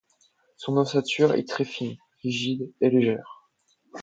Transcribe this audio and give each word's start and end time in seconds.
Son 0.57 0.77
ossature 0.77 1.35
est 1.35 1.47
très 1.47 1.63
fine, 1.63 1.95
rigide 2.23 2.73
et 2.81 2.89
légère. 2.89 3.45